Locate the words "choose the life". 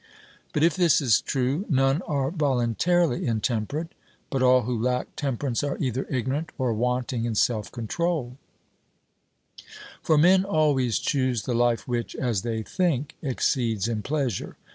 10.97-11.87